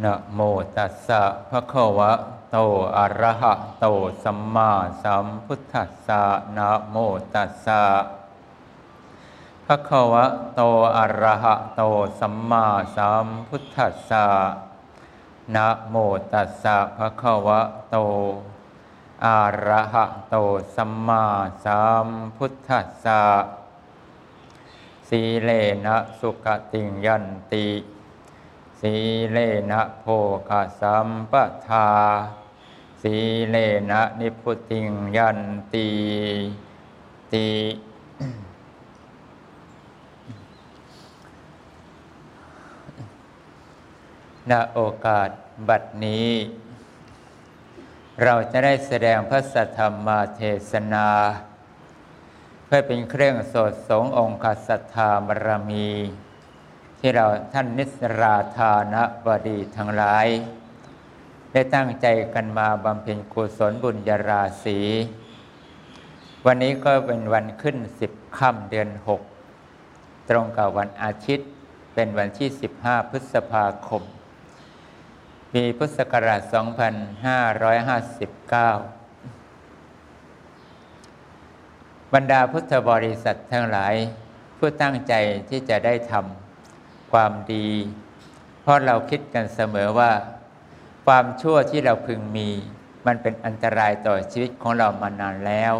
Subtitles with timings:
[0.00, 0.40] นะโม
[0.76, 2.12] ตัสสะภะคะวะ
[2.50, 2.56] โต
[2.98, 3.86] อะระหะโต
[4.24, 4.70] สัมมา
[5.02, 6.22] สัมพุทธัสสะ
[6.56, 6.96] นะโม
[7.34, 7.82] ตัสสะ
[9.66, 10.24] ภะคะวะ
[10.54, 10.60] โต
[10.96, 11.82] อะระหะโต
[12.20, 12.66] สัมมา
[12.96, 14.26] สัมพุทธัสสะ
[15.54, 15.96] นะโม
[16.32, 17.96] ตัสสะภะคะวะโต
[19.24, 20.36] อะระหะโต
[20.76, 21.24] สัมมา
[21.64, 22.06] สัม
[22.36, 23.22] พุทธัสสะ
[25.08, 25.50] สีเล
[25.84, 27.66] นะสุขติงยันติ
[28.86, 28.96] สี
[29.32, 29.38] เล
[29.70, 30.06] นะโภ
[30.48, 31.32] คสัมป
[31.68, 31.90] ทา
[33.02, 33.16] สี
[33.50, 33.56] เล
[33.90, 35.40] นะนิพุติงยัน
[35.72, 35.88] ตี
[37.32, 37.48] ตี
[44.50, 45.30] ณโอกาส
[45.68, 46.30] บัดนี้
[48.22, 51.08] เราจะได้แสดงพระสัทธรรมาเทศนา
[52.66, 55.90] เพื่อเป็นเครื่องสดสงองค์สัทธาบารมี
[57.04, 58.94] ที่เราท่านนิสราธาน
[59.26, 60.26] บดีทั้งหลาย
[61.52, 64.78] ได้ตั้งใจกันมาบำเพ็ญกุศลบุญญาราศี
[66.46, 69.20] วันนี้ก็เป็นวันขึ้นสิบค่ำเดือนหก
[70.28, 71.48] ตรงกับวันอาทิตย์
[71.94, 74.02] เป็นวันที่ 15 พฤษภาคม
[75.52, 76.52] ปีพุทธศักราช 2559
[82.12, 83.94] บรรดาพุทธบริษัททั้งหลาย
[84.58, 85.14] ผู้ตั้งใจ
[85.48, 86.41] ที่จะได้ทำ
[87.12, 87.68] ความดี
[88.62, 90.12] เพราะเราคิดกันเสมอว่า
[91.06, 92.48] ความชั่วที่เราพึงมี
[93.06, 95.74] มันเป็นอันตรายต่อชีวิตของเรามานานแล้ว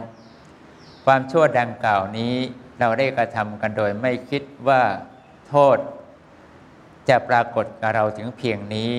[1.04, 2.34] ความชั่วดังกล่าวนี้
[2.80, 4.82] เราได้กระทำกันโดยไม่คิดว่า
[5.48, 5.78] โทษ
[7.08, 8.92] จะปรากฏกับเราถึงเพียงนี้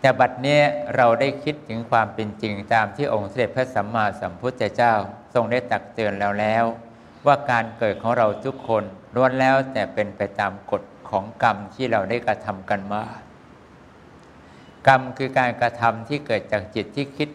[0.00, 0.60] แต่บัดนี้
[0.96, 4.94] เราได้คิดถึงความเป็นจริงตามที่องค์เสด็จพระสัมมาสัมพุทธเจ้า
[5.34, 6.64] ทรงได้ตักเตือนเราแล้ว
[7.26, 13.04] ว่าการเกิดของเราทุกคนล้วนแล้วแต่เป็นไปตามกฎ ของกรรมที่เราได้กระทำกันมา
[14.86, 17.28] กรรมคือการกระทำที่เกิดจากจิตที่คิด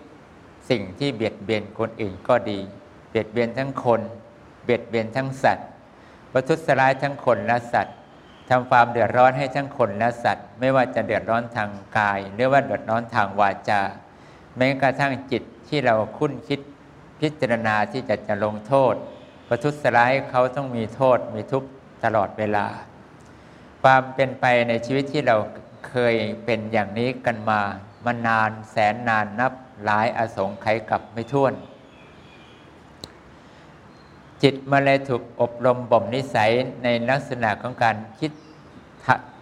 [0.69, 2.59] สิ่งที่เบียดเบียนคนอื่นก็ดี
[3.09, 4.01] เบียดเบียนทั้งคน
[4.63, 5.67] เบียดเบียนทั้งสัตว์
[6.31, 7.95] ประทุษร้ายทั้งคนและสัตว์
[8.49, 13.81] ทำความเดือดร้อนให้ทั้งคนและสัตว์ ไม่ว่าจะเดือดร้อนทางกาย หรือว่าเดือดร้อนทางวาจา
[14.57, 16.59] แม้กระทั่งจิตที่เราคุ้นคิด
[17.19, 18.93] พิจารณาที่จะจะลงโทษ
[19.47, 21.69] ประทุษร้ายเขาต้องมีโทษมีทุกข์
[22.03, 22.65] ตลอดเวลา
[23.81, 25.37] ความเป็นไปในชีวิตที่เรา
[25.87, 27.61] เคยเป็นอย่างนี้กันมา
[28.05, 29.53] มานานแสนนานนับ
[29.83, 31.53] หลายอสงไขยกับไม่ท้วน
[34.43, 36.51] จิตมาเลยถูกอบรมบ่มนิสัย
[36.83, 38.31] ในลักษณะของการคิด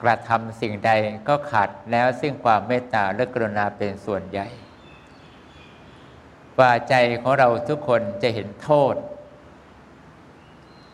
[0.01, 0.91] กระทำสิ่งใด
[1.27, 4.47] ก็ขาดแล้วซึ่งความเมตตาและกรุณาเป็นส่วนใหญ่
[6.59, 8.95] ว่าใจของเราทุกคนจะเห็นโทษ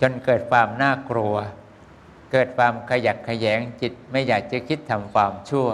[0.01, 1.35] จนเกิดความน่ากลัว
[2.35, 5.67] เกิดความขยักขยงจิตไม่อยากจะคิดทำความชั่ว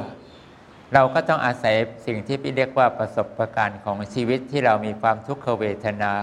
[0.94, 1.76] เราก็ต้องอาศัย
[2.06, 6.14] สิ่งที่พี่เรียกว่าประสบะการณ์ของชีวิตที่เรามีความทุกขเวทนา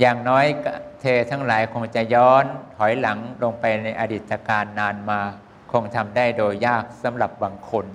[0.00, 0.46] อย่างน้อย
[1.00, 2.44] เธอทั้งหลายคงจะย้อน
[2.76, 5.20] ถอยหลังลงไปในอดีตการนานมา
[5.72, 7.86] คงทำได้โดยยากสำหรับบางคน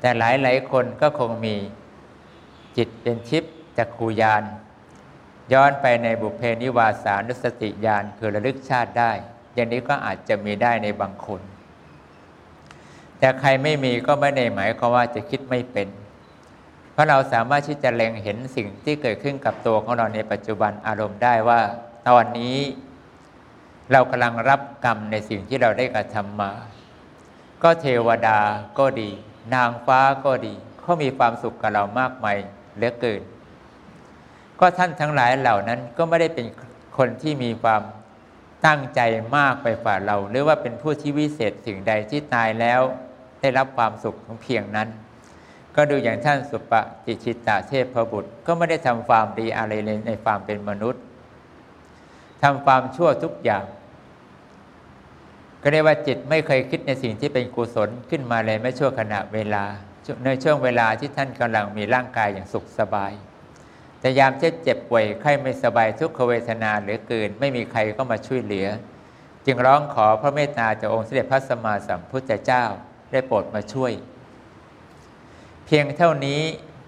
[0.00, 1.56] แต่หลายหลายคนก็คงมี
[2.76, 4.44] จิตเป็นทิพย์จักขูยาน
[5.52, 9.12] ย้อนไปในบุพเพนิวาสานุสติญาณคือระลึกชาติได้
[9.54, 11.40] อย่างนี้ก็อาจจะมีได้ในบางคน
[13.18, 15.88] แต่ใครไม่มีก็ไม่ได้หมายความว่าจะคิดไม่เป็น
[16.92, 21.60] เพราะเราสามารถที่จะเล็งเห็นสิ่งที่เกิดขึ้นกับตัวของเราในปัจจุบันอารมณ์ได้ว่า
[22.08, 22.56] ตอนนี้
[23.92, 26.52] เรากำลังรับกรรมในสิ่งที่เราได้กระทำมา
[27.62, 28.38] ก็เทวดา
[28.78, 29.10] ก็ดี
[29.54, 32.36] นางฟ้าก็ดีเขามีความสุขกับเรามากมาย
[32.76, 33.22] เหลือเกิน
[34.60, 36.46] ก็ท่านทั้งหลายเหล่านั้นก็ไม่ได้เป็น
[36.98, 37.82] คนที่มีความ
[38.66, 39.00] ตั้งใจ
[39.36, 42.80] มากไปฝ่าเรา หรือว่าเป็นผู้ที่วิเศษสิ่งใดที่ตายแล้ว
[43.40, 44.88] ได้รับความสุขของเพียงนั้น
[45.76, 46.72] ก็ดูอย่างท่านสุป
[47.04, 51.02] ฏิชิตาเทพบุตร ก็ไม่ได้ทำความดีอะไรเลยในความเป็นมนุษย์
[52.42, 53.64] ทำความชั่วทุกอย่าง
[55.62, 59.64] ก็เรียกว่าจิตไม่เคยคิดในสิ่งที่เป็นกุศลขึ้นมาเลยไม่ชั่วขณะเวลา
[60.24, 63.12] ในช่วงเวลาที่ท่านกำลังมีร่างกายอย่างสุขสบาย
[64.02, 68.66] แต่ยามเจ็บเจ็บป่วยไข้ไม่สบายทุกขเวทนาเหลือเกิน ไม่มีใครก็มาช่วยเหลือ
[69.46, 72.64] จึงร้องขอพระเมตตาจากองค์เสด็จพระสัมมาสัมพุทธเจ้า
[73.12, 73.92] ได้โปรดมาช่วย
[75.66, 76.40] เพียงเท่านี้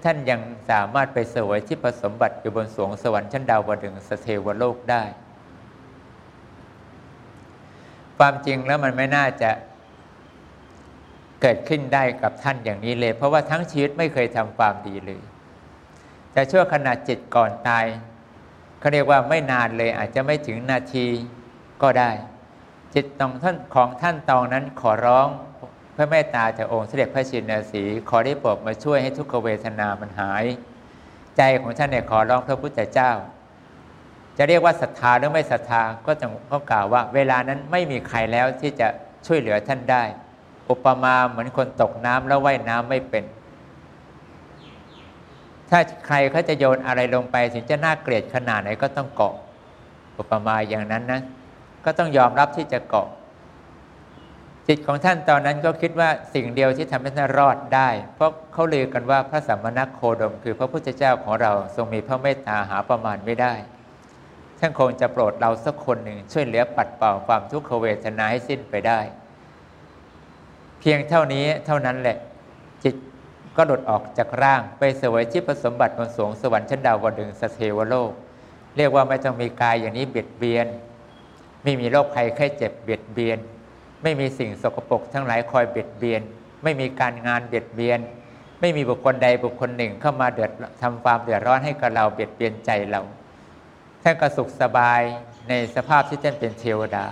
[0.05, 0.40] ท่านยัง
[0.70, 5.05] สามารถไปเสวยที่ผสมบัติอยู่บนสวงสวรรค์ชั้นดาวดึงสเทวโลกได้
[8.19, 9.50] ความจริงแล้วมันไม่น่าจะ
[11.43, 15.20] เกิดขึ้นได้กับท่านอย่างนี้เลย เพราะว่าทั้งชีวิตไม่เคยทำความดีเลย
[16.34, 17.84] แต่ชั่วขณะจิตก่อนตาย
[18.78, 21.06] เขาเรียกว่าไม่นานเลยอาจจะไม่ถึงนาที
[21.82, 22.10] ก็ได้
[22.94, 25.28] จิตตองท่านของท่านตองนั้นขอร้อง
[25.96, 30.44] พระเมตตาจากองค์เสด็จพระชินสีขอได้โปรดมาช่วยให้ทุกขเวทนามันหาย
[31.36, 33.10] ใจของท่านเนี่ยขอร้องพระพุทธเจ้า
[34.36, 38.88] จะเรียกว่าศรัทธาหรือไม่ศรัทธาก็จะก็กล่าวว่า เวลานั้นไม่มีใครแล้วที่จะ
[39.26, 40.02] ช่วยเหลือท่านได้
[40.70, 43.25] อุปมาเหมือนคนตกน้ำแล้วว่ายน้ำไม่เป็น
[45.76, 49.35] ถ้าใครเขาจะโยนอะไรลงไป ถึงจะน่าเกลียดขนาดไหนก็ต้องเกาะ
[50.19, 51.21] อุปมาอย่างนั้นนะ
[51.85, 53.09] ก็ต้องยอมรับที่จะเกาะ
[54.69, 63.55] จิตของท่านตอนนั้นก็คิดว่าสิ่งเดียวที่ทำให้ท่านรอดได้ เพราะเขาลือกันว่าพระสัมมาณโคดม คือพระพุทธเจ้าของเราทรงมีพระเมตตาหาประมาณไม่ได้
[64.59, 69.00] ท่านคงจะโปรดเราสักคนหนึ่งช่วยเหลือปัดเป่าความทุกขเวทนาให้สิ้นไปได้
[70.81, 72.17] เพียงเท่านี้เท่านั้นแหละ
[72.85, 72.94] จิต
[73.56, 78.12] ก็หลุดออกจากร่างไปเสวยที่ผสมบัติบนสวงสวรรค์ชั้นดาวดึงสเทวโลก
[78.77, 80.67] เรียกว่าไม่ต้องมีกายอย่างนี้เบียดเบียน
[81.62, 83.39] ไม่มีโรคภัยไข้เจ็บเบียดเบียน
[84.03, 86.21] ไม่มีสิ่งสกปรกทั้งหลายคอยเบียดเบียน
[86.62, 88.01] ไม่มีการงานเบียดเบียน
[88.61, 90.51] ไม่มีบุคคลใดบุคคลหนึ่งเข้ามาเดือด
[90.83, 93.01] ทำความเดือดร้อนให้กับเราเบียดเบียนใจเรา
[94.03, 95.01] ท่านก็สุขสบาย
[95.49, 97.06] ในสภาพที่ท่านเป็นเทวดา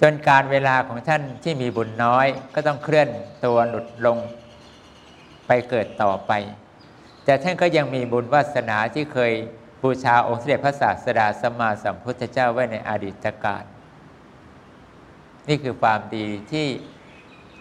[0.00, 3.08] จนการเวลาของท่านที่มีบุญน้อย ก็ต้องเคลื่อน
[3.44, 4.18] ตัวหลุดลง
[5.46, 6.32] ไปเกิดต่อไป
[7.24, 9.32] แต่ท่านก็ยังมีบุญวาสนาที่เคย
[9.82, 13.64] บูชาองค์เสด็จพระศาสดาสมมาสัมพุทธเจ้าไว้ในอดีตการ
[15.48, 16.66] นี่คือความดีที่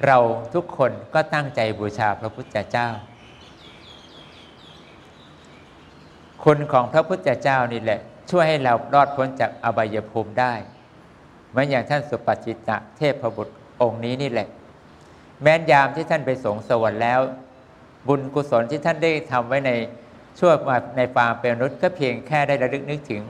[0.06, 0.18] เรา
[0.54, 2.90] ทุกคนก็ตั้งใจบูชาพระพุทธเจ้า
[6.44, 8.00] คุณของพระพุทธเจ้านี่แหละ
[8.30, 10.54] ช่วยให้เรารอดพ้นจากอบายภูมิได้
[11.50, 14.48] เหมือนอย่างท่านสุปจิตะเทพบุตรองค์นี้นี่แหละ
[15.42, 17.20] แม้นยามที่ท่านไปสงสวรรค์แล้ว
[18.08, 19.72] บุญกุศลที่ท่านได้ทำไว้ใน
[20.40, 23.24] ช่วงมาในฟามเป็นรุษก็เพียงแค่ได้ระลึกนึกถึง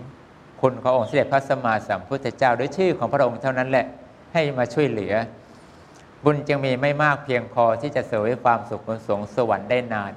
[0.61, 3.85] คุณขององค์เสด็จพระสัมมาสัมพุทธเจ้าด้วยชื่อของพระองค์เท่านั้นแหละ
[4.33, 5.13] ให้มาช่วยเหลือ
[6.23, 10.11] บุญจึงมีไม่มากเพียงพอที่จะเสวยความสุขบนสงสวรรค์ได้นาน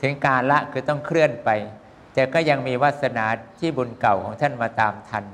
[0.00, 1.48] ถึงการละคือต้องเคลื่อนไป
[2.14, 3.24] แต่ก็ยังมีวาสนา
[3.58, 5.24] ที่บุญเก่าของท่านมาตามทัน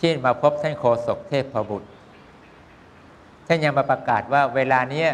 [0.00, 1.88] ที่มาพบท่านโคศกเทพบุตร
[3.46, 5.04] ท่านยังมาประกาศว่าเวลานี้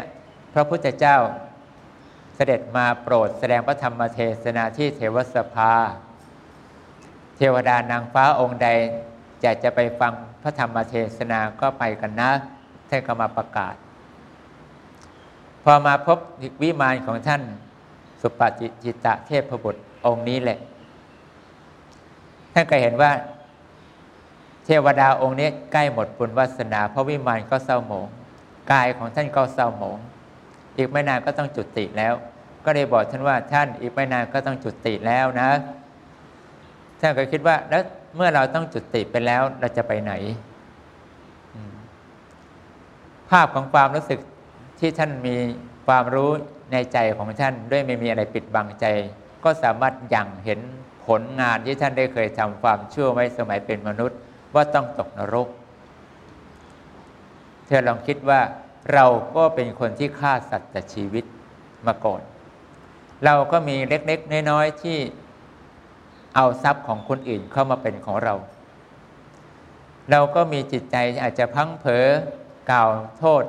[0.53, 1.17] พระพุทธเจ้า
[2.35, 5.73] เสด็จมาโปรดแสดงพระธรรมเทศนาที่เทวสภา
[7.37, 8.67] เทวดานางฟ้าองค์ใด
[9.41, 12.31] อยากจะไปฟังพระธรรมเทศนาก็ไปกันนะ
[12.89, 13.75] ท่านก็มาประกาศ
[15.63, 16.17] พอมาพบ
[16.61, 17.41] วิมานของท่าน
[18.21, 20.59] สุปฏิจิตะเทพบุตรองค์นี้แหละ
[22.53, 23.11] ท่านก็เห็นว่า
[24.69, 28.07] เทวดาองค์นี้ใกล้หมดบุญวาสนาเพราะวิมานก็เศร้าหมอง
[28.71, 29.97] กายของท่านก็เศร้าหมอง
[30.77, 32.13] อีกไม่นานก็ต้องจุติแล้ว
[32.65, 35.49] ก็เลยบอกท่านว่าท่านอีกไม่นานก็ต้องจุติแล้วนะ
[36.99, 37.83] ท่านก็คิดว่าแล้ว
[38.15, 40.13] เมื่อเราต้องจุติไปแล้วเราจะไปไหน
[43.29, 44.19] ภาพของความรู้สึก
[44.79, 45.35] ที่ท่านมี
[45.87, 46.29] ความรู้
[46.71, 48.85] ในใจของท่านด้วยไม่มีอะไรปิดบังใจ
[49.43, 50.59] ก็สามารถยังเห็น
[51.05, 54.19] ผลงานที่ท่านได้เคยทำความชั่วไว้สมัยเป็นมนุษย์
[54.53, 55.47] ว่าต้องตกนรก
[57.65, 58.41] เธอลองคิดว่า
[58.93, 59.05] เรา
[59.35, 61.25] ก็เป็นคนที่ฆ่าสัตว์แต่ชีวิต
[61.87, 62.21] มาก่อน
[63.25, 64.97] เราก็มีเล็กๆน้อยๆที่
[66.35, 68.35] เอาทรัพย์ของคนอื่นเข้ามาเป็นของเรา
[70.11, 72.05] เราก็มีจิตใจอาจจะพังเผลอ
[72.71, 73.43] กล่าวโทษ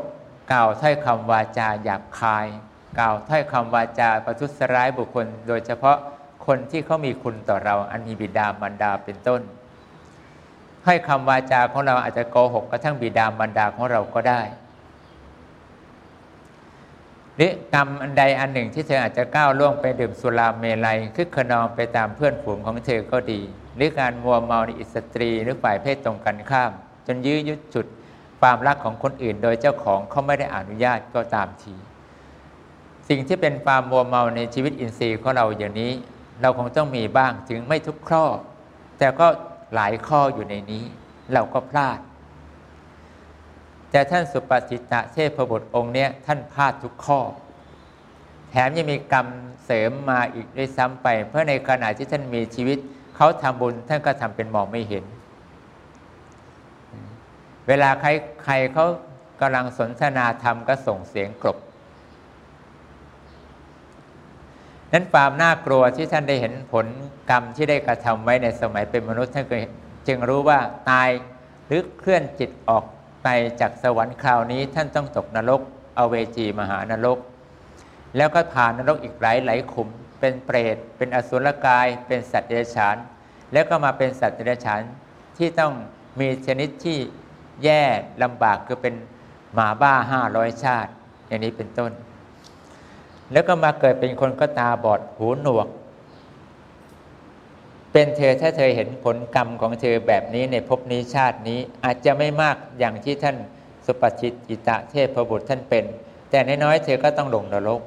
[0.52, 2.46] กล่าวถ้อยคำวาจาหยาบคาย
[2.98, 5.96] กล่าวถ้อยคำวาจาประทุษร้ายบุคคล โดยเฉพาะ
[6.46, 9.40] คนที่เขามีคุณต่อเรา อันมีบิดามารดาเป็นต้น
[10.88, 14.40] ถ้อยคำวาจาของเราอาจจะโกหกกระทั่งบิดามารดาของเราก็ได้
[17.36, 23.40] หรือกรรมอันใดอันหนึ่งที่เธออาจจะก้าวล่วงไปดื่มสุราเมลัยคึกขนองไปตามเพื่อนฝูงของเธอก็ดี
[23.76, 26.72] หรือการมัวเมาในอิสตรีหรือฝ่ายเพศตรงกันข้าม
[27.06, 27.86] จนยื้อยุดจุด
[28.40, 31.74] ความรักของคนอื่น โดยเจ้าของเขาไม่ได้อนุญาตก็ตามที
[33.08, 35.92] สิ่งที่เป็นความมัวเมาในชีวิตอินทรีย์ของเราอย่างนี้
[36.40, 38.24] เราคงต้องมีบ้างถึงไม่ทุกข้อ
[38.98, 39.26] แต่ก็
[39.74, 40.84] หลายข้ออยู่ในนี้
[41.32, 41.98] เราก็พลาด
[43.90, 47.20] แต่ท่านสุปฏิตะเทพบุตรองค์เนี้ยท่านพลาดทุกข้อ
[48.50, 49.26] แถมยังมีกรรม
[49.64, 52.78] เสริมมาอีกด้วยซ้ำไป เพราะในขณะที่ท่านมีชีวิต
[53.16, 55.04] เขาทำบุญท่านก็ทำเป็นมองไม่เห็น
[57.68, 58.08] เวลาใคร
[58.44, 58.86] ใครเขา
[59.40, 61.58] กำลังสนทนาธรรมก็ส่งเสียงกรบ
[64.92, 66.86] นั้นความน่ากลัวที่ท่านได้เห็นผล
[67.30, 69.46] กรรมที่ได้กระทำไว้ในสมัยเป็นมนุษย์ท่าน
[70.06, 70.58] จึงรู้ว่า
[70.90, 71.08] ตาย
[71.66, 72.84] หรือเคลื่อนจิตออก
[73.22, 73.28] ไป
[73.60, 75.60] จากสวรรค์คราวนี้ ท่านต้องตกนรก
[75.96, 77.18] เอเวจีมหานรก
[78.16, 79.88] แล้วก็ผ่านนรกอีกหลายหลายขุม
[80.20, 82.96] เป็นเปรต เป็นอสุรกาย เป็นสัตว์เดรัจฉาน
[83.52, 84.80] แล้วก็มาเป็นสัตว์เดรัจฉาน
[85.38, 85.72] ที่ต้อง
[86.20, 86.98] มีชนิดที่
[87.64, 87.82] แย่
[88.22, 88.94] ลำบากคือเป็น
[89.54, 90.90] หมาบ้าห้าร้อยชาติ
[91.26, 91.92] อย่างนี้เป็นต้น
[93.32, 95.68] แล้วก็มาเกิดเป็นคนก็ตาบอดหูหนวก
[97.92, 103.36] เป็นเธอถ้าเธอเห็นผลกรรมของเธอแบบนี้ในภพนี้ชาตินี้อาจจะไม่มากอย่างที่ท่าน
[103.86, 105.84] สุปชิตอิตะเทพบุตรท่านเป็น
[106.30, 107.80] แต่น้อยๆเธอก็ต้องลงนรก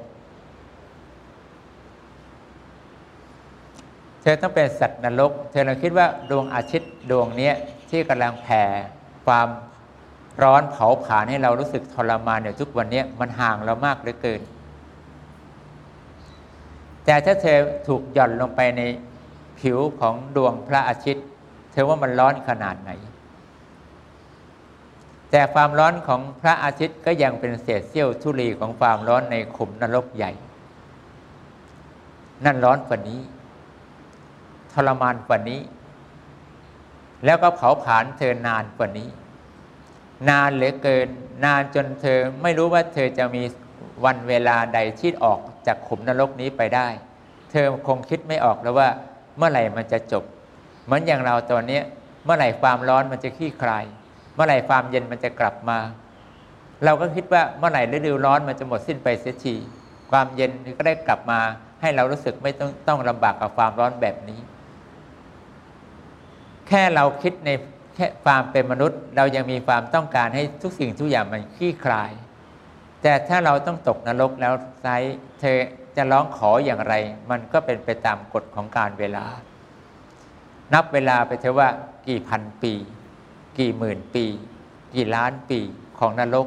[4.22, 7.50] เธอต้องเป็นสัตว์นรก เธอลองคิดว่าดวงอาทิตย์ดวงนี้
[7.90, 8.62] ที่กำลังแผ่
[9.26, 9.48] ความ
[10.42, 14.40] ร้อนเผาผลาญให้เรารู้สึกทรมานเนี่ยทุกวันนี้มันห่างเรามากเหลือเกิน
[17.04, 18.82] แต่ถ้าเธอถูกหย่อนลงไปใน
[19.60, 21.26] ผิวของดวงพระอาทิตย์
[21.72, 22.90] เธอว่ามันร้อนขนาดไหน
[25.30, 30.32] แต่ความร้อนของพระอาทิตย์ก็ยังเป็นเศษเสี้ยวทุลีของความร้อนในขุมนรกใหญ่
[32.44, 33.20] นั่นร้อนกว่านี้
[34.72, 35.60] ทรมานกว่านี้
[37.24, 39.08] แล้วก็เผาผลาญเธอนานกว่านี้
[40.28, 41.08] นานเหลือเกิน
[41.44, 43.42] นานจนเธอไม่รู้ว่าเธอจะมี
[44.04, 46.88] วันเวลาใดที่ออก จากขุมนรกนี้ไปได้
[47.50, 48.88] เธอคงคิดไม่ออกแล้วว่า
[49.38, 50.24] เมื่อไหร่มันจะจบ
[50.84, 51.80] เหมือนอย่างเราตอนนี้
[52.24, 53.84] เมื่อไหร่ความร้อนมันจะขี้คลาย
[54.34, 55.78] เมื่อไหร่ความเย็นมันจะกลับมา
[56.84, 59.54] เราก็คิดว่าเมื่อไหร่ฤดูร้อนมันจะหมดสิ้นไปเสียที
[60.10, 61.40] ความเย็นก็ได้กลับมา
[61.80, 64.40] ให้เรารู้สึกไม่ต้องต้องลำบากกับความร้อนแบบนี้
[66.68, 67.50] แค่เราคิดใน
[67.94, 72.10] แค่ความเป็นมนุษย์ เรายังมีความต้องการให้ทุกสิ่งทุกอย่างมันคลี่คลาย
[73.02, 74.86] แต่ถ้าเราต้องตกนรกแล้วไซ
[75.40, 75.58] เธอ
[75.96, 76.94] จะร้องขออย่างไร
[77.30, 79.24] มันก็เป็นไปตามกฎของการเวลา
[80.72, 81.68] นับเวลาไปเถอะว่า
[82.08, 82.72] กี่พันปี
[83.58, 84.24] กี่หมื่นปี
[84.94, 85.60] กี่ล้านปี
[85.98, 86.46] ของนรก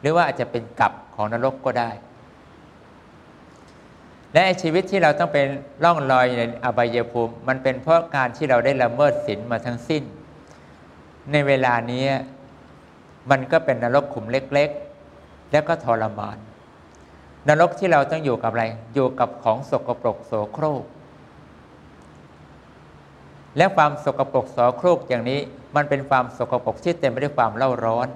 [0.00, 1.90] หรือว่าอาจจะเป็นกับของนรกก็ได้
[4.34, 5.46] และชีวิตที่เราต้องเป็น
[5.84, 10.02] ร่องรอยในอบายภูมิ มันเป็นเพราะการที่เราได้ละเมิดศีลมาทั้งสิ้น
[11.32, 12.04] ในเวลานี้
[13.30, 14.70] มันก็เป็นนรกขุมเล็ก
[15.52, 16.36] แล้วก็ทรมาน
[17.48, 20.84] นรกที่เราต้องอยู่กับอะไร อยู่กับของสกปรกโสโครก
[23.56, 25.40] และความสกปรกโสโครกอย่างนี้
[25.76, 28.08] มันเป็นความสกปรกที่เต็มไปด้วยความเล่าร้อน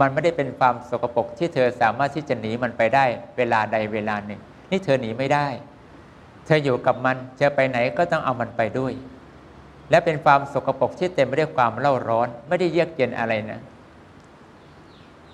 [0.00, 3.04] มันไม่ได้เป็นความสกปรกที่เธอสามารถที่จะหนีมันไปได้
[3.36, 5.46] เวลาใดเวลาหนึ่ง นี่เธอหนีไม่ได้
[6.46, 8.92] เธออยู่กับมันจะไปไหนก็ต้องเอามันไปด้วย
[9.90, 13.60] และเป็นความสกปรกที่เต็มไปด้วยความเล่าร้อน ไม่ได้เยือกเย็นอะไรนะ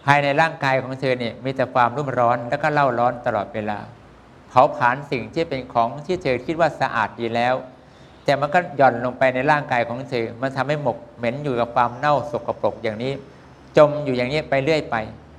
[0.07, 3.79] ภายในร่างกายของเธอเนี่ยมีแต่ความรุ่มร้อนแล้วก็เล่าร้อนตลอดเวลา
[4.49, 7.55] เผาผลาญสิ่งที่เป็นของที่เธอคิดว่าสะอาดดีแล้ว
[8.25, 13.13] แต่มันก็หย่อนลงไปในร่างกายของเธอ มันทำให้หมกเหม็นอยู่กับความเน่าสกปรกอย่างนี้
[13.77, 14.97] จมอยู่อย่างนี้ไปเรื่อยไป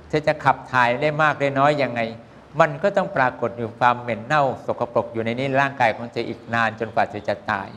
[0.08, 2.00] เธอจะขับถ่ายได้มากได้น้อยยังไง
[2.60, 7.68] มันก็ต้องปรากฏอยู่ความเหม็นเน่าสกปรกอยู่ในนี้ร่างกายของเธออีกนานจนกว่าเธอจะตาย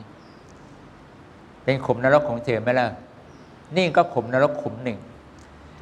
[1.64, 2.86] เป็นขุมนรกของเธอไหมล่ะ
[3.76, 4.98] นี่ก็ขุมนรกขุมหนึ่ง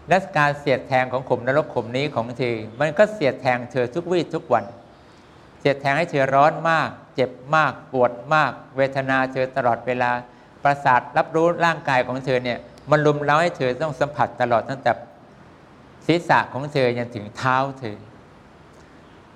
[0.08, 4.64] และการเสียดแทงของขุมนรกขมนี้ของเธอมันก็เสียดแทงเธอทุกวี่ทุกวัน
[5.60, 10.10] เสียดแทงให้เธอร้อนมาก เจ็บมาก ปวดมาก เวทนาเธอตลอดเวลา
[10.64, 12.58] ประสาทรับรู้ร่างกายของเธอเนี่ย
[12.90, 14.92] มันลุมเล้าให้เธอต้องสัมผัสตลอดตั้งแต่
[16.06, 17.96] ศีรษะของเธอยันถึงเท้าเธอ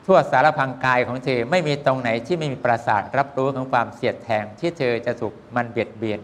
[0.06, 6.20] ทั่วสารพังกายของเธอไม่มีตรงไหนที่ไม่มีประสาทรับรู้ของความเสียดแทงที่เธอจะถูกมันเบียดเบียน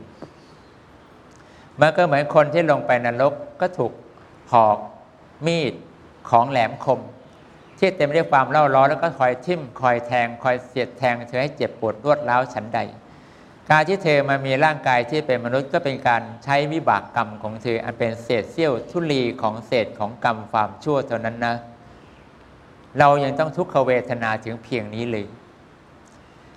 [1.80, 3.92] มันก็เหมือนคนที่ลงไปนรกก็ถูก
[4.66, 4.76] อก
[5.46, 5.75] มีด
[6.30, 7.00] ของแหลมคม
[7.78, 12.80] ที่เต็มไปด้วยความเล่าร้อนแล้วก็คอยทิ่มคอยแทง คอยเสียดแทงเธอให้เจ็บปวดรวดร้าวฉันใด
[13.70, 21.54] การที่เธอมามีร่างกายที่เป็นมนุษย์ก็เป็นการใช้วิบากกรรมของเธออันเป็นเศษเสี้ยวทุลีของเศษของกรรมความชั่วเท่านั้นนะ
[22.99, 25.26] เรายังต้องทุกขเวทนาถึงเพียงนี้เลย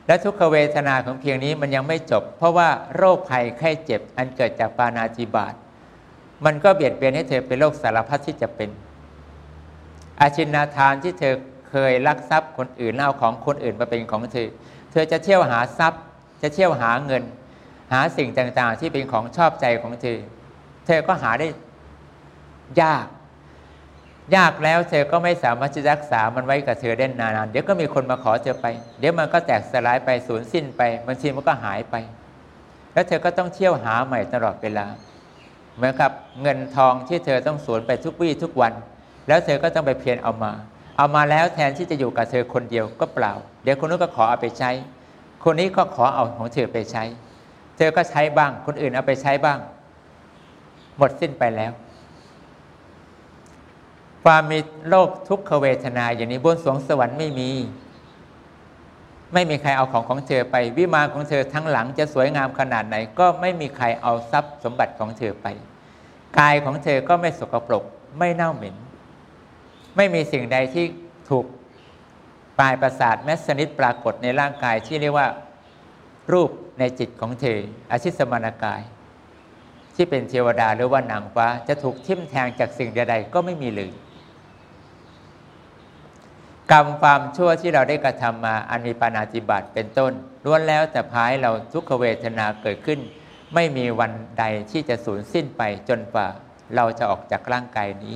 [0.08, 5.54] และทุกขเวทนาของเพียงนี้มันยังไม่จบ เพราะว่าโรคภัยไข้เจ็บอันเกิดจากปานาจิบาต
[6.46, 8.70] มันก็เบียดเบียนให้เธอเป็นโรคสารพัดที่จะเป็น
[10.22, 11.34] อาชินาทานที่เธอ
[11.70, 14.50] เคยลักทรัพย์คนอื่นเอาของคนอื่นมาเป็นของเธอ
[14.92, 16.02] เธอจะเที่ยวหาทรัพย์
[16.42, 17.24] จะเที่ยวหาเงิน
[17.94, 20.18] หาสิ่งต่างๆ ที่เป็นของชอบใจของเธอ
[20.86, 21.48] เธอก็หาได้
[22.82, 23.06] ยาก
[24.36, 28.66] ยากแล้วเธอก็ไม่สามารถจะรักษามันไว้กับเธอได้นานๆ เดี๋ยวก็มีคนมาขอเธอไป
[29.00, 31.96] เดี๋ยวมันก็แตกสลายไปสูญสิ้นไปบางทีมันก็หายไป
[32.94, 34.88] แล้วเธอก็ต้องเที่ยวหาใหม่ตลอดเวลา
[35.78, 38.74] เหมือนกับเงินทองที่เธอต้องสวนไปทุกวี่ทุกวัน
[39.28, 40.52] แล้วเธอก็ต้องไปเพียรเอามา
[40.98, 44.72] เอามาแล้วแทนที่จะอยู่กับเธอคนเดียวก็เปล่า เดี๋ยวคนนู้นก็ขอเอาไปใช้
[45.44, 47.04] คนนี้ก็ขอเอาของเธอไปใช้
[47.78, 49.60] เธอก็ใช้บ้าง คนอื่นเอาไปใช้บ้าง
[50.98, 51.72] หมดสิ้นไปแล้ว
[54.24, 57.50] ความมีโลกทุกขเวทนาอย่างนี้บนสวงสวรรค์ไม่มี
[59.34, 65.48] ไม่มีใครเอาของของเธอไป วิมานของเธอทั้งหลังจะสวยงามขนาดไหน ก็ไม่มีใครเอาทรัพย์สมบัติของเธอไป
[66.40, 67.84] กายของเธอก็ไม่สกปรก
[68.20, 68.76] ไม่เน่าเหม็น
[69.96, 70.86] ไม่มีสิ่งใดที่
[71.30, 71.46] ถูก
[72.60, 75.28] ปลายประสาทแมสนิดปรากฏในร่างกายที่เรียกว่า
[76.32, 77.60] รูปในจิตของเธอ
[77.92, 78.82] อาชิสมานกาย
[79.96, 83.92] ที่เป็นเทวดาหรือว่านังฟ้าจะถูกทิ่มแทงจากสิ่งใดๆก็ไม่มีเลย
[86.72, 90.14] กรรมความชั่วที่เราได้กระทำมาอันมีปานาติบัติเป็นต้น
[90.46, 93.00] ล้วนแล้วแต่พายเราทุกขเวทนาเกิดขึ้น
[93.56, 96.28] ไม่มีวันใดที่จะสูญสิ้นไปจนกว่า
[96.76, 98.16] เราจะออกจากร่างกายนี้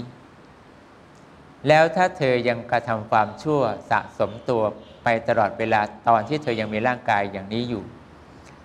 [1.67, 4.61] แล้วถ้าเธอยังกระทำความชั่วสะสมตัว
[5.03, 7.83] ไปตลอดเวลาตอนที่เธอยังมีร่างกายอย่างนี้อยู่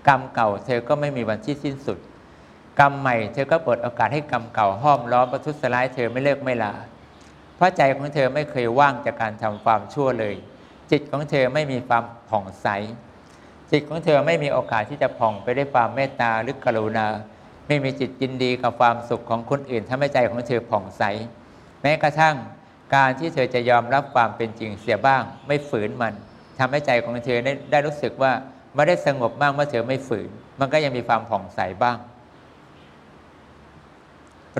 [0.08, 1.98] กรรมเก่าเธอก็ไม่มีวันที่สิ้นสุด
[2.80, 6.74] กรรมใหม่เธอก็เปิดโอกาสให้กรรมเก่าห้อมล้อมประทุษร้ายเธอไม่เลิกไม่ลา
[7.56, 10.34] เพราะใจของเธอไม่เคยว่างจากการทำความชั่วเลย
[10.90, 12.68] จิตของเธอไม่มีความผ่องใส
[13.72, 17.06] จิตของเธอไม่มีโอกาสที่จะผ่องไปได้วยความเมตตาหรือกรุณา
[17.66, 21.02] ไม่มีจิตยินดีกับความสุขของคนอื่นทำให้ใจของเธอผ่องใส
[21.82, 22.36] แม้กระทั่ง
[22.94, 26.14] การที่เธอจะยอมรับความเป็นจริงเสียบ้าง ไม่ฝืนมัน
[26.58, 28.32] ทำให้ใจของเธอได้ได้รู้สึกว่า
[28.74, 30.28] ไม่ได้สงบบ้างเมื่อเธอไม่ฝืน
[30.60, 31.96] มันก็ยังมีความผ่องใสบ้าง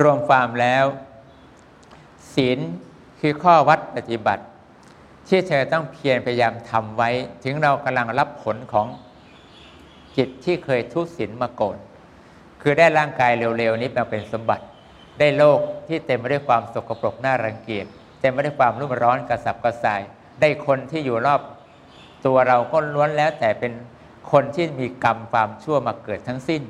[0.03, 0.85] รวมความแล้ว
[2.35, 2.59] ศีล
[3.21, 4.45] คือข้อวัดปฏิบัติ
[5.29, 7.11] ที่เธอต้องเพียรพยายามทำไว้
[7.45, 8.87] ถึงเรากำลังรับผลของ
[10.17, 11.77] จิตที่เคยทุศีลมาก่อน
[12.63, 14.65] คือได้ร่างกายเร็วๆนี้มาเป็นสมบัติ
[15.19, 17.87] ได้โลกที่เต็มไปด้วยความสกปรกน่ารังเกียจ
[18.21, 20.01] เต็มไปด้วยความรุ่มร้อนกระสับกระส่าย
[20.41, 21.41] ได้คนที่อยู่รอบ
[22.27, 23.73] ตัวเราก็ล้วนแล้วแต่เป็น
[24.33, 26.63] คนที่มีกรรมความชั่วมาเกิดทั้งสิ้น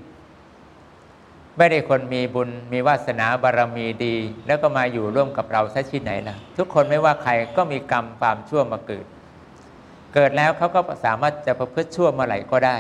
[1.59, 9.05] ไม่ได้คนมีบุญมีวาสนาบารมีดี แล้วก็มาอยู่ร่วมกับเราซะที่ไหนล่ะ ทุกคนไม่ว่าใครก็มีกรรมความชั่วมาเกิด
[10.15, 12.77] เกิดแล้วเขาก็สามารถจะประพฤติชั่วเมื่อไหร่ก็ได้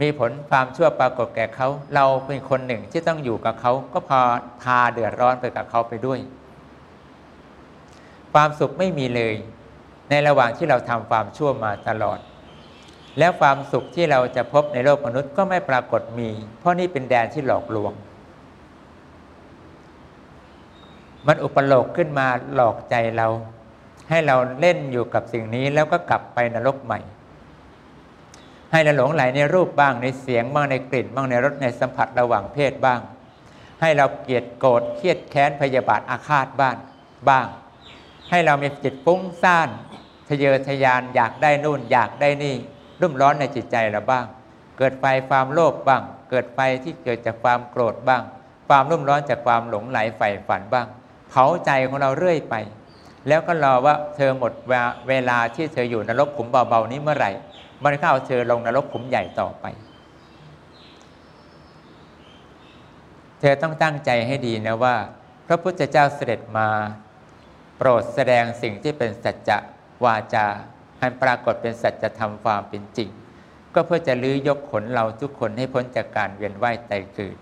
[0.00, 4.20] มีผลความชั่วปรากฏแก่เขา เราเป็นคนหนึ่งที่ต้องอยู่กับเขาก็พอ
[4.62, 6.18] พาเดือดร้อนไปกับเขาไปด้วย
[8.32, 9.34] ความสุขไม่มีเลย
[10.10, 12.18] ในระหว่างที่เราทำความชั่วมาตลอด
[13.18, 17.92] แล้วความสุขที่เราจะพบในโลกมนุษย์ก็ไม่ปรากฏมี เพราะนี่เป็นแดนที่หลอกลวง
[21.26, 23.28] มันอุปโลกขึ้นมาหลอกใจเรา
[24.10, 27.00] ให้เราเล่นอยู่กับสิ่งนี้แล้วก็กลับไปนรกใหม่
[28.72, 33.00] ให้เราหลงไหลในรูปบ้างในเสียงบ้างในกลิ่นบ้างในรสในสัมผัสระหว่างเพศบ้าง
[33.80, 36.76] ให้เราเกลียดโกรธเครียดแค้นพยาบาทอาฆาตบ้าน
[37.28, 37.46] บ้าง
[38.30, 39.68] ให้เรามีจิตฟุ้งซ่าน
[40.28, 42.54] ทะเยอทะยานอยากได้นู่นอยากได้นี่
[43.00, 44.24] รุ่มร้อนในจิตใจเราบ้าง
[44.78, 48.22] เกิดไฟความโลภบ้าง เกิดไฟที่เกิดจากความโกรธบ้าง
[48.68, 50.86] ความรุ่มร้อนจากความหลงไหลใฝ่ฝันบ้าง
[51.36, 52.54] ผาใจของเราเรื่อยไป
[53.28, 54.52] แล้วก็รอว่าเธอหมด
[55.08, 57.30] เวลาที่เธออยู่นรกขุมเบาๆนี้เมื่อไหร่
[57.84, 59.64] มันก็เอาเธอลงนรกขุมใหญ่ต่อไป
[63.40, 64.96] เธอต้องตั้งใจให้ดีนะว่า
[65.46, 66.68] พระพุทธเจ้าเสด็จมา
[67.76, 69.58] โปรดแสดงสิ่งที่เป็นสัจจะ
[70.04, 70.46] วาจา
[71.00, 73.08] อันปรากฏเป็นสัจธรรมความเป็นจริง
[73.74, 77.36] ก็เพื่อจะลื้อยกขนเราทุกคนให้พ้นจากการเวียนว่ายตายเกิด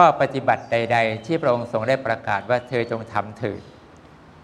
[0.00, 3.60] ข้อปฏิบัติใด ๆ ที่พระองค์ทรงได้ประกาศว่าเธอจงทำเถิด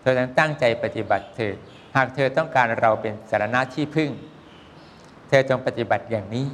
[0.01, 1.57] เธอต้องตั้งใจปฏิบัติเถิด
[1.97, 4.11] หากเธอต้องการเราเป็นสารณะที่พึ่ง
[5.29, 6.47] เธอจงปฏิบัติอย่างนี้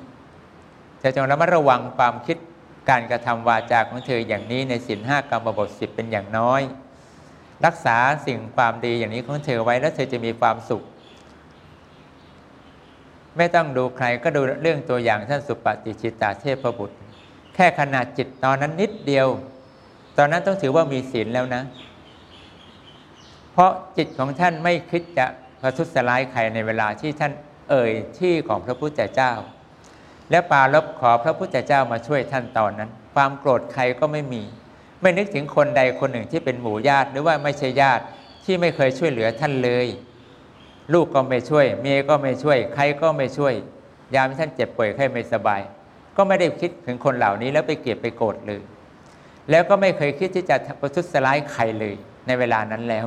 [0.98, 2.36] เธอจงระมัดระวังความคิด
[2.90, 6.62] การกระทำวาจาของเธออย่างนี้ในสินห้ากรรมบทสิบเป็นอย่างน้อย
[7.66, 10.82] รักษาสิ่งความดีอย่างนี้ของเธอไว้แล้วเธอจะมีความสุข
[13.36, 16.98] ไม่ต้องดูใครก็ดูเรื่องตัวอย่างท่านสุปฏิชิตาเทพบุตร
[17.58, 19.28] ค่ขนาดจิตตอนนั้นนิดเดียว
[20.18, 21.62] ตอนนั้นต้องถือว่ามีศีลแล้วนะ
[23.52, 25.26] เพราะจิตของท่านไม่คิดจะ
[25.62, 27.32] ประทุษร้ายใครในเวลาที่ท่าน
[27.70, 29.32] เอ่ยที่ของพระพุทธเจ้า
[30.30, 34.42] และปาลบขอพระพุทธเจ้ามาช่วยท่านตอนนั้น ความโกรธใครก็ไม่มี
[35.00, 38.04] ไม่นึกถึงคนใดคนหนึ่งที่เป็นหมู่ญาติหรือว่าไม่ใช่ญาติ
[38.44, 39.86] ที่ไม่เคยช่วยเหลือท่านเลย
[40.92, 43.54] ลูกก็ไม่ช่วย เมียก็ไม่ช่วย ใครก็ไม่ช่วย
[44.14, 45.62] ยามท่านเจ็บป่วยใครไม่สบาย
[46.18, 48.60] ก็ไม่ได้คิดถึงคนเหล่านี้ แล้วไปเกลียดไปโกรธเลย
[49.50, 51.94] แล้วก็ไม่เคยคิดที่จะประทุษร้ายใครเลย
[52.26, 53.06] ในเวลานั้นแล้ว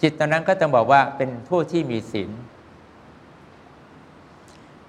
[0.00, 2.30] จิตตอนนั้นก็ต้องบอกว่าเป็นผู้ที่มีศีล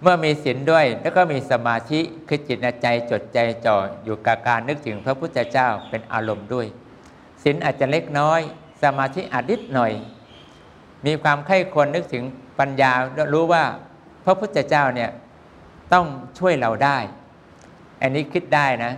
[0.01, 6.67] เมื่อมีศีลด้วยแล้วก็มีสมาธิคือจิตใจจดใจจ่ออยู่กับการนึกถึงพระพุทธเจ้าเป็นอารมณ์ด้วย
[7.43, 8.41] ศีลอาจจะเล็กน้อย
[8.83, 9.91] สมาธิอาจนิดหน่อย
[11.05, 12.23] มีความไข้ควรนึกถึง
[12.59, 12.91] ปัญญา
[13.33, 13.63] รู้ว่า
[14.25, 15.09] พระพุทธเจ้าเนี่ย
[15.93, 16.05] ต้อง
[16.39, 16.97] ช่วยเราได้
[18.01, 18.93] อันนี้คิดได้นะ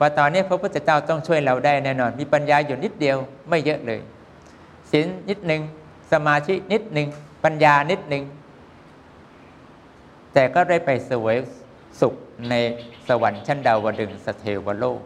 [0.00, 3.16] ว่าตอนนี้พระพุทธเจ้าต้องช่วยเราได้แน่นอน มีปัญญาอยู่นิดเดียว
[3.48, 4.00] ไม่เยอะเลย
[4.90, 5.62] ศีลนิดหนึ่ง
[6.12, 7.08] สมาธินิดหนึ่ง
[7.44, 8.24] ปัญญานิดหนึ่ง
[10.32, 11.36] แต่ก็ได้ไปสวย
[12.00, 12.14] สุข
[12.50, 12.54] ใน
[13.08, 15.00] สวรรค์ชั้นดาวดึงสเทวโลก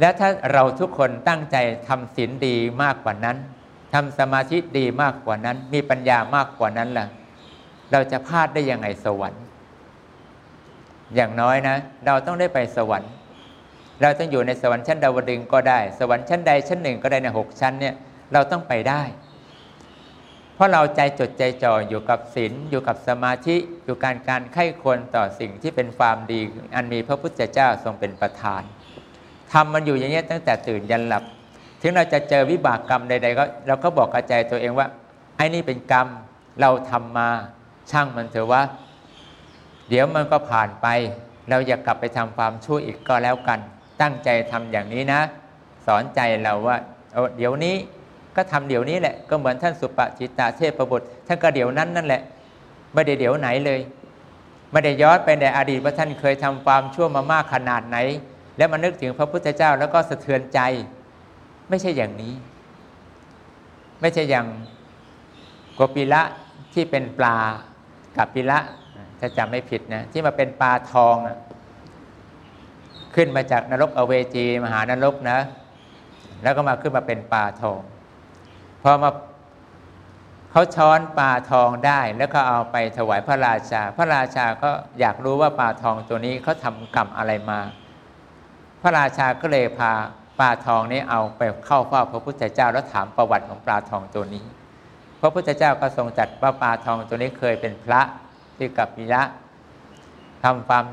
[0.00, 1.56] และถ้าเราทุกคนตั้งใจ
[1.88, 3.36] ทำศีลดีมากกว่านั้น
[3.96, 7.06] ทำสมาธิดีมากกว่านั้น มีปัญญามากกว่านั้นล่ะ
[7.92, 9.42] เราจะพลาดได้ยังไงสวรรค์
[11.14, 13.12] อย่างน้อยนะ เราต้องได้ไปสวรรค์
[14.02, 17.94] เราต้องอยู่ในสวรรค์ชั้นดาวดึงก็ได้ สวรรค์ชั้นใดชั้นหนึ่งก็ได้ในหกชั้นเนี่ย
[18.32, 19.02] เราต้องไปได้
[20.54, 26.40] เพราะเราใจจดใจจ่ออยู่กับศีลอยู่กับสมาธิอยู่การการไข้ควรต่อสิ่งที่เป็นความดี
[26.74, 28.62] อันมีพระพุทธเจ้าทรงเป็นประธาน
[29.52, 31.24] ทำมันอยู่อย่างนี้ตั้งแต่ตื่นยันหลับ
[31.80, 34.86] ถึงเราจะเจอวิบากกรรมใดๆก็เราก็บอกกระจายตัวเองว่า
[35.36, 36.06] ไอ้นี่เป็นกรรม
[36.60, 37.28] เราทำมา
[37.90, 38.62] ช่างมันเถอะว่า
[39.88, 40.86] เดี๋ยวมันก็ผ่านไป
[41.50, 43.58] เราอย่ากกลับไปทำความชั่วอีกก็แล้วกัน
[44.00, 45.20] ตั้งใจทำอย่างนี้นะ
[45.86, 46.76] สอนใจเราว่า
[47.36, 47.74] เดี๋ยวนี้
[48.36, 52.22] ก็ทำเดี๋ยวนี้แหละก็เหมือนท่านสุปจิตาเทพบุตรท่านก็เดี๋ยวนั้นนั่นแหละ
[52.94, 53.80] ไม่ได้เดี๋ยวไหนเลย
[54.72, 57.96] ไม่ได้ย้อนไปในอดีตว่าท่านเคยทำความชั่วมามากขนาดไหน
[58.56, 60.60] แล้วมานึกถึงพระพุทธเจ้าแล้วก็สะเทือนใจ
[61.68, 62.34] ไม่ใช่อย่างนี้
[64.00, 64.46] ไม่ใช่อย่าง
[65.78, 66.22] กปิละ
[66.74, 67.36] ที่เป็นปลา
[68.16, 68.58] กับปิละ
[69.20, 71.16] ถ้าจำไม่ผิดนะที่มาเป็นปลาทอง
[73.14, 75.38] ขึ้นมาจากนรกอเวจีมหานรกนะ
[76.42, 77.80] แล้วก็มาขึ้นมาเป็นปลาทอง
[78.82, 79.10] พอมา
[80.50, 87.60] เขาช้อนปลาทองได้ แล้วก็เอาไปถวายพระราชา พระราชาก็อยากรู้ว่าปลาทองตัวนี้เขาทำกรรมอะไรมา
[88.82, 89.92] พระราชาก็เลยพา
[90.38, 94.44] ปลาทองนี้เอาไปเข้าเฝ้าพระพุทธเจ้าแล้วถามประวัติของปลาทองตัวนี้
[95.20, 98.00] พระพุทธเจ้าก็ทรงจัดว่าปลาทองตัวนี้เคยเป็นพระ
[98.56, 99.22] ที่กับมิระ
[100.44, 100.86] ทำความ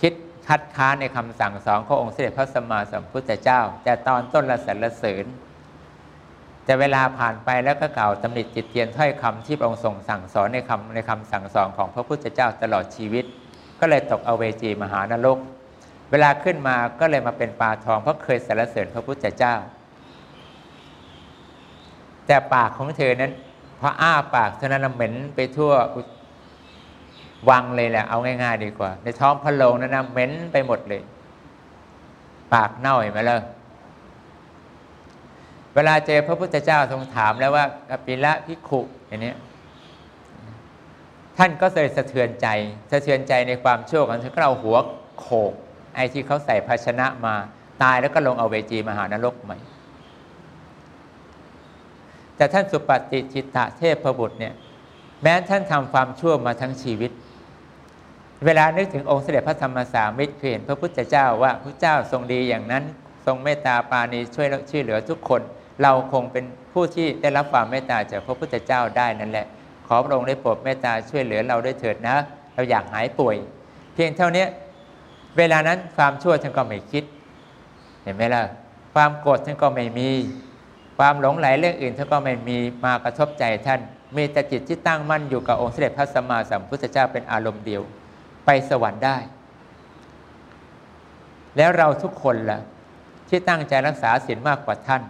[0.00, 0.12] คิด
[0.48, 5.24] คัดค้านในคำสั่งสอนขององค์เสด็จพระสัมมาสัมพุทธเจ้า แต่ตอนต้นละสรรเสริญ
[6.64, 13.24] แต่เวลาผ่านไปแล้วก็กล่าวตำหนิจิตเตียนถ้อยคำที่พระองค์ทรงสั่งสอนในคำในคำสั่งสอนของพระพุทธเจ้าตลอดชีวิต
[13.80, 15.38] ก็เลยตกเอเวจีมหานรก
[16.12, 19.54] เวลาขึ้นมาก็เลยมาเป็นปลาทอง เพราะเคยสรรเสริญพระพุทธเจ้า
[22.26, 23.32] แต่ปากของเธอนั้น
[23.80, 25.72] พออ้าปากเท่านั้นเหม็นไปทั่ว
[27.50, 31.02] วังเลยแหละเอาง่าย ๆ ดีกว่า ในท้องพระโลงนั้นนะเหม็นไปหมดเลย
[32.54, 33.36] ปากเน่าเห็นไหมล่ะ
[35.74, 39.32] เวลาเจอพระพุทธเจ้าทรงถามแล้วว่ากปิละพิขุอย่างนี้
[41.38, 42.48] ท่านก็เลยสะเทือนใจ
[42.90, 44.76] สะเทือนใจในความชั่วของเธอก็เอาหัว
[45.20, 45.52] โขก
[45.94, 47.34] ไอ้ที่เขาใส่ภาชนะมา
[47.82, 49.58] ตายแล้วก็ลงเอาเวจีมหานรกใหม่
[52.36, 54.54] แต่ท่านสุปฏิจิตตเทพบุตรเนี่ย
[55.22, 57.10] แม้ท่านทำความชั่วมาทั้งชีวิต
[58.44, 62.84] เวลานึกถึงองค์เสด็จพระธรรมสามิตรคือเห็นพระพุทธเจ้าว่าพระเจ้าทรงดีอย่างนั้น
[63.26, 65.40] ทรงเมตตาปาณีช่วยช่วยเหลือทุกคน
[65.82, 69.46] เราคงเป็นผู้ที่ได้รับความเมตตาจากพระพุทธเจ้าได้นั่นแหละ
[69.86, 72.16] ขอพระองค์ได้โปรดเมตตาช่วยเหลือเราด้วยเถิดนะ
[72.54, 73.36] เราอยากหายป่วย
[73.94, 74.44] เพียงเท่านี้
[75.38, 77.04] เวลานั้นความชั่วท่านก็ไม่คิด
[78.02, 78.42] เห็นไหมล่ะ
[78.94, 80.10] ความโกรธท่านก็ไม่มี
[80.98, 83.80] ความหลงไหลเรื่องอื่นท่านก็ไม่มีมากระทบใจท่าน
[84.16, 87.82] มีแต่จิตที่ตั้งมั่นอยู่กับองค์เสด็จพระสัมมาสัมพุทธเจ้าเป็นอารมณ์เดียว
[88.46, 89.16] ไปสวรรค์ได้
[91.56, 92.60] แล้วเราทุกคนล่ะ
[93.28, 95.02] ที่ตั้งใจรักษาศีลมากกว่าท่าน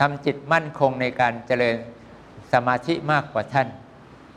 [0.00, 1.76] ทำจิตมั่นคงในการเจริญ
[2.52, 3.68] สมาธิมากกว่าท่าน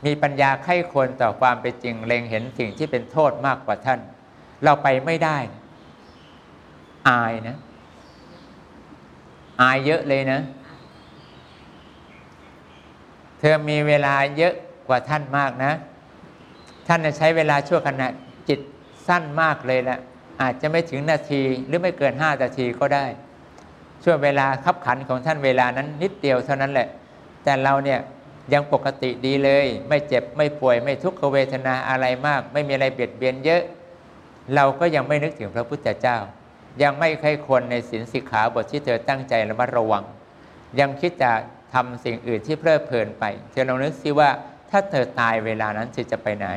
[0.04, 4.00] มีปัญญาไข้ควรต่อความเป็นจริงเล็งเห็นสิ่งที่เป็นโทษมากกว่าท่าน
[4.64, 5.38] เราไปไม่ได้
[7.08, 7.56] อายนะ
[9.62, 10.40] อายเยอะเลยนะ
[13.38, 14.54] เธอมีเวลาเยอะ
[14.88, 15.72] กว่าท่านมากนะ
[16.86, 18.08] ท่านใช้เวลาชั่วขณะ
[18.48, 18.60] จิต
[19.08, 19.98] สั้นมากเลยแหละ
[20.42, 23.06] อาจจะไม่ถึงนาทีหรือไม่เกินห้านาทีก็ได้
[24.04, 26.88] ช่วงเวลาขับขันของท่านเวลานั้น นิดเดียวเท่านั้นแหละ
[27.44, 27.98] แต่เราเนี่ย
[28.52, 33.62] ยังปกติดีเลย ไม่เจ็บไม่ป่วยไม่ทุกขเวทนาอะไรมาก ไม่มีอะไรเบียดเบียนเยอะ
[34.54, 36.18] เราก็ยังไม่นึกถึงพระพุทธเจ้า
[36.82, 40.04] ยังไม่ใครควรในศีลสิกขาบทที่เธอตั้งใจระมัดระวัง
[40.80, 41.32] ยังคิดจะ
[41.74, 44.30] ทำสิ่งอื่นที่เพลิดเพลินไป เธอลองนึกซิว่า
[44.70, 46.48] ถ้าเธอตายเวลานั้นเธอจะไปไหน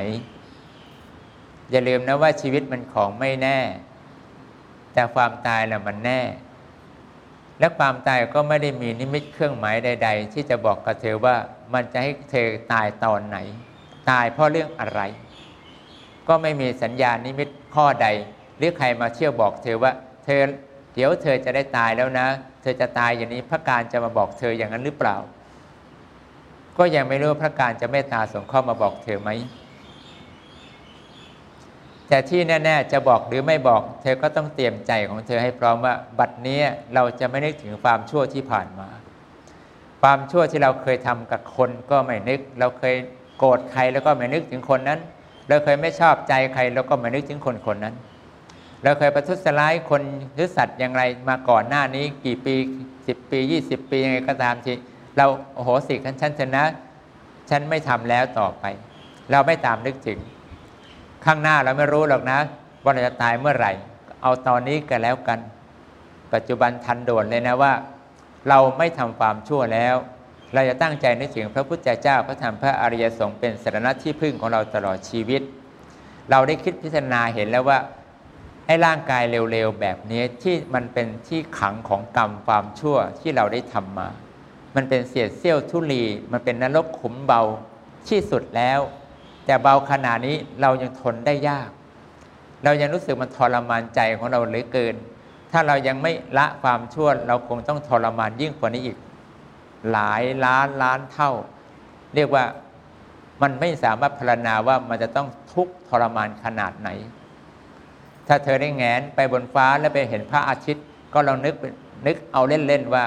[1.70, 3.58] อย่าลืมนะว่าชีวิตมันของไม่แน่
[4.92, 6.20] แต่ความตายแหละมันแน่
[7.58, 11.36] และความตายก็ไม่ได้มีนิมิตเครื่องหมายใด ๆ ที่จะบอกกับเธอว่า
[11.74, 13.38] มันจะให้เธอตายตอนไหน
[14.10, 15.00] ตายเพราะเรื่องอะไร
[16.28, 18.06] ก็ไม่มีสัญญาณนิมิตข้อใด
[18.56, 19.92] หรือใครมาเชื่อบอกเธอว่า
[20.24, 20.40] เธอ
[20.94, 22.26] เดี๋ยวเธอจะได้ตายแล้วนะ
[22.62, 25.16] เธอจะตายอย่างนี้พระการจะมาบอกเธออย่างนั้นหรือเปล่า
[26.78, 29.30] ก็ยังไม่รู้พระการจะเมตตาสงเคราะห์มาบอกเธอไหม
[32.08, 36.60] แต่ที่แน่ๆจะบอกหรือไม่บอก เธอก็ต้องเตรียมใจของเธอให้พร้อมว่า บัดนี้
[36.94, 38.88] เราจะไม่นึกถึงความชั่วที่ผ่านมา
[40.02, 42.94] ความชั่วที่เราเคยทำกับคนก็ไม่นึก เราเคย
[43.38, 45.00] โกรธใครแล้วก็ไม่นึกถึงคนนั้น
[45.48, 47.94] เราเคยไม่ชอบใจใครเราก็ไม่นึกถึงคนคนนั้น
[48.82, 50.02] เราเคยประทุษร้ายคน
[50.34, 52.54] หรือสัตว์อย่างไรมาก่อนหน้านี้กี่ปี
[53.06, 54.72] สิบปียี่สิบปียังไงก็ตามที
[55.16, 56.62] เราโอ้โหสิกันฉันชนะ
[57.50, 58.64] ฉันไม่ทำแล้วต่อไป
[59.30, 60.18] เราไม่ตามนึกถึง
[61.24, 62.38] ข้างหน้าเราไม่รู้หรอกนะ
[62.84, 63.72] ว่าเราจะตายเมื่อไหร่
[64.22, 65.38] เอาตอนนี้กันแล้วกัน
[66.32, 67.72] ปัจจุบันทันโดนเลยนะว่า
[68.48, 69.94] เราไม่ทำความชั่วแล้ว
[70.54, 75.42] เราจะตั้งใจนึกถึงพระพุทธเจ้าพระธรรมพระอริยสงฆ์เป็นสารณะที่พึ่งของเราตลอดชีวิต
[76.30, 77.78] เราได้คิดพิจารณาเห็นแล้วว่า
[78.66, 84.08] ไอ้ร่างกายเร็วๆแบบนี้ที่มันเป็นที่ขังของกรรมความชั่วที่เราได้ทำมา
[84.74, 87.42] มันเป็นเศษเสี้ยวทุลี มันเป็นนรกขุมเบา
[88.08, 88.80] ที่สุดแล้ว
[89.46, 91.68] แต่เบาขนาดนี้เรายังทนได้ยาก
[92.64, 94.94] เรายังรู้สึกมันทรมานใจของเราเหลือเกิน
[95.52, 98.96] ถ้าเรายังไม่ละความชั่วเราคงต้องทรมานยิ่งกว่านี้อีก
[99.90, 101.32] หลายล้านล้านเท่า
[102.14, 102.44] เรียกว่า
[103.42, 106.88] มันไม่สามารถพรรณนาว่ามันจะต้องทุกข์ทรมานขนาดไหน
[108.28, 111.54] ถ้าเธอได้แงนไปบนฟ้าแล้วไปเห็นพระอาทิตย์ ก็ลองนึก
[112.06, 113.04] นึกเอาเล่นๆว่า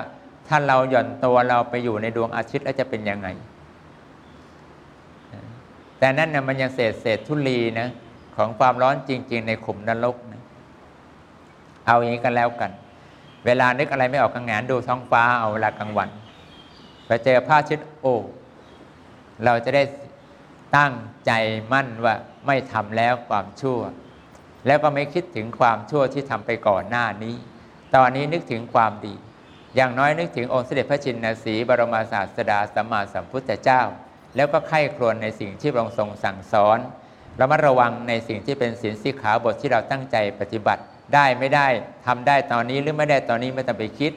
[0.47, 3.27] ถ้าเราหย่อนตัวเราไปอยู่ในดวงอาทิตย์แล้วจะเป็นยังไง
[5.99, 7.89] แต่นั่นเนี่ยมันยังเศษเศษทุลีนะ
[8.35, 10.41] ของความร้อนจริง ๆ ในขุมนรกนะ
[11.85, 12.71] เอาอย่างนี้กันแล้วกัน
[13.45, 16.09] เวลานึกอะไรไม่ออกกังงานดูท้องฟ้าเอาเวลากลางวัน
[17.07, 18.07] ไปเจอพระอาทิตย์โอ
[19.45, 19.83] เราจะได้
[20.77, 20.93] ตั้ง
[21.25, 21.31] ใจ
[21.71, 22.15] มั่นว่า
[22.47, 23.79] ไม่ทำแล้วความชั่ว
[24.67, 27.35] แล้วก็ไม่คิดถึงความชั่วที่ทำไปก่อนหน้านี้
[27.95, 29.13] ตอนนี้นึกถึงความดี
[29.75, 33.81] อย่างน้อยนึกถึงองค์เสด็จพระจินสีบรมศาสดาสัมมาสัมพุทธเจ้า
[34.35, 36.79] แล้วก็ไข้ครวญในสิ่งที่พระองค์ทรงสั่งสอน
[37.39, 40.81] ระมัดระวังในสิ่งที่เป็นศีลสีขาบทที่เราตั้งใจปฏิบัติ
[41.13, 41.67] ได้ไม่ได้
[42.05, 44.11] ทำได้ตอนนี้หรือไม่ได้ตอนนี้ไม่ต้องไปคิด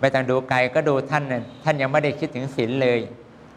[0.00, 1.24] ไม่ต้องดูไกลก็ดูท่าน
[1.64, 3.00] ท่านยังไม่ได้คิดถึงศีลเลย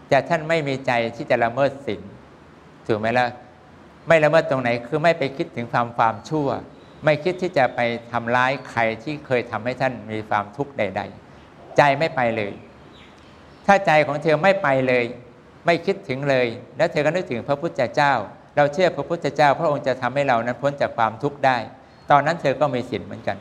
[0.09, 2.01] แต่ท่านไม่มีใจที่จะละเมิดศีล
[2.87, 3.27] ถูกไหมล่ะ
[4.07, 6.47] ไม่ละเมิดตรงไหนคือไม่ไปคิดถึงความความชั่ว
[7.05, 7.79] ไม่คิดที่จะไป
[8.11, 11.01] ทำร้ายใครที่เคยทำให้ท่านมีความทุกข์ใด
[11.39, 12.51] ๆ ใจไม่ไปเลย
[13.65, 15.05] ถ้าใจของเธอไม่ไปเลย
[15.65, 16.47] ไม่คิดถึงเลย
[16.77, 18.13] แล้วเธอก็นึกถึงพระพุทธเจ้า
[18.55, 21.57] เราเชื่อพระพุทธเจ้า พระองค์จะทำให้เรานั้นพ้นจากความทุกข์ได้
[22.11, 23.37] ตอนนั้นเธอก็มีสินเหมือนกัน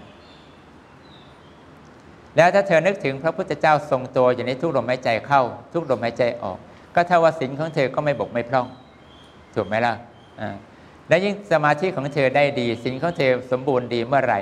[2.37, 6.59] แล้วถ้าเธอนึกถึงพระพุทธเจ้าทรงตัวอย่างนี้ทุกลมหายใจเข้า ทุกลมหายใจออก
[6.95, 8.67] ก็เท่าว่าสินของเธอก็ไม่บกไม่พร่อง
[9.55, 9.95] ถูกไหมล่ะ
[11.09, 14.41] และยิ่งสมาธิของเธอได้ดีสิ่งของเธอสมบูรณ์ดีเมื่อไหร่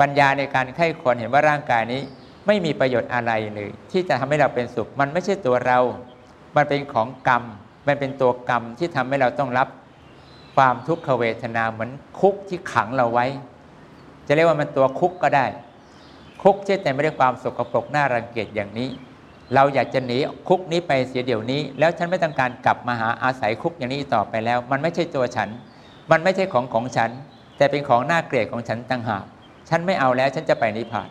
[0.00, 2.02] ปัญญาในการไข้ควรเห็นว่าร่างกายนี้
[2.46, 5.78] ไม่มีประโยชน์อะไรเลยที่จะทำให้เราเป็นสุข มันไม่ใช่ตัวเรา
[6.56, 7.42] มันเป็นของกรรม
[7.86, 9.68] มันเป็นตัวกรรมที่ทำให้เราต้องรับ
[10.56, 13.26] ความทุกขเวทนาเหมือนคุกที่ขังเราไว้
[14.26, 15.46] จะเรียกว่ามันตัวคุกก็ได้
[16.42, 18.88] คุกที่แต่ไม่ได้ความสกปรกน่ารังเกียจอย่างนี้
[19.54, 25.48] เราอยากจะหนีคุกนี้ไปเสียเดี๋ยวนี้ แล้วฉันไม่ต้องการกลับมาหาอาศัยคุกอย่างนี้ต่อไปแล้ว มันไม่ใช่ตัวฉัน
[26.10, 27.10] มันไม่ใช่ของของฉัน
[27.56, 29.24] แต่เป็นของน่าเกลียดของฉันต่างหาก
[29.68, 31.08] ฉันไม่เอาแล้วฉันจะไปนิพพาน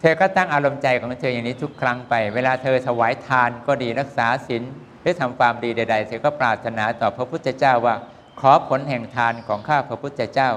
[0.00, 4.62] เธอก็ตั้งอารมณ์ใจของเธออย่างนี้ทุกครั้งไป เวลาเธอถวายทานก็ดีรักษาศีล
[5.00, 7.94] หรือทำความดีใด ๆ เธอก็ปรารถนาต่อพระพุทธเจ้าว่า
[8.40, 10.50] ขอผลแห่งทานของข้าพระพุทธเจ้า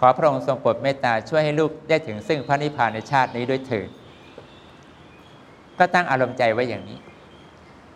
[0.00, 3.88] ขอพระองค์ทรงโปรดเมตตาช่วยให้ลูกได้ถึงซึ่งพระนิพพานในชาตินี้ด้วยเถิด
[5.78, 6.98] ก็ตั้งอารมณ์ใจไว้อย่างนี้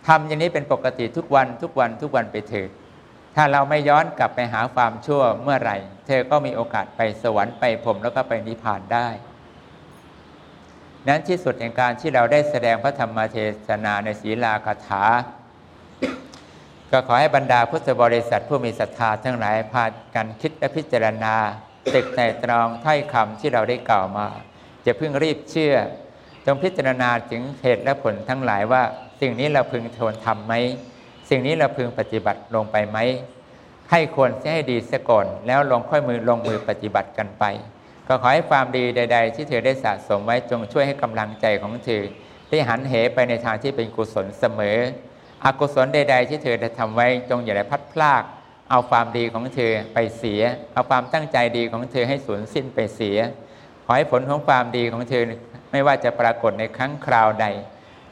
[0.07, 2.71] ทำอย่างนี้เป็นปกติทุกวันทุกวันทุกวันไปเถิด
[3.37, 9.09] ถ้าเราไม่ย้อนกลับไปหาความชั่วเมื่อไหร่ เธอก็มีโอกาสไปสวรรค์ไปพรมแล้วก็ไปนิพพานได้
[11.09, 13.37] นั้นที่สุดในการที่เราได้แสดงพระธรรมเท
[13.69, 15.05] ศนาในศีลาคาถา
[16.91, 19.85] ก็ขอให้บรรดาพุทธบริษัทผู้มีศรัทธาทั้งหลายพา
[20.15, 21.35] กันคิดและพิจารณา
[21.95, 24.27] ตึกในตรองถ้อยคำที่เราได้กล่าวมา
[24.87, 25.75] จะพึ่งรีบเชื่อ
[26.47, 28.83] จงพิจารณาถึงเหตุและผลทั้งหลายว่า
[29.21, 30.55] สิ่งนี้เราพึงทนทำไหม
[31.31, 32.99] สิ่งนี้เราพึงปฏิบัติลงไปไหม
[33.91, 37.45] ให้ควรให้ดีเสียก่อนแล้วลงค่อยมือลงมือปฏิบัติกันไป
[38.07, 42.03] ก็ขอให้ความดีใด ๆ ที่เธอได้สะสมไว้จงช่วยให้กำลังใจของเธอ
[42.49, 44.79] ได้หันเหไปในทางที่เป็นกุศลเสมอ
[45.45, 48.23] อกุศลใด ๆ ที่เธอได้ทำไว้จงอย่าได้พัดพลาก
[48.75, 50.43] เอาความดีของเธอไปเสีย
[50.75, 53.19] เอาความตั้งใจดีของเธอให้สูญสิ้นไปเสีย
[53.85, 55.23] ขอให้ผลของความดีของเธอ
[55.73, 57.47] ไม่ว่าจะปรากฏในครั้งคราวใด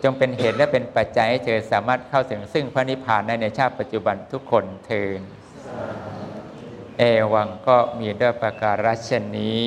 [0.02, 5.20] จงเป็นเหตุและเป็นปัจจัยให้เธอสามารถเข้าถึงซึ่งพระนิพพานได้ในชาติปัจจุบันทุกคนเทิน
[6.98, 9.62] เอวังก็มีด้วยประการัชนี้